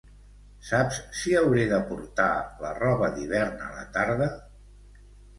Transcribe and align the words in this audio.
Saps 0.67 0.95
si 1.17 1.33
hauré 1.41 1.65
de 1.73 1.77
portar 1.89 2.29
la 2.65 2.71
roba 2.77 3.09
d'hivern 3.17 3.61
a 3.67 3.69
la 3.75 3.83
tarda? 3.99 4.31